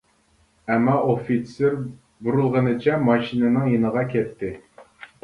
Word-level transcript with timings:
ئەمما 0.69 0.93
ئوفىتسېر 1.09 1.75
بۇرۇلغىنىچە 2.29 2.97
ماشىنىنىڭ 3.11 3.69
يېنىغا 3.75 4.05
كەتتى. 4.15 4.51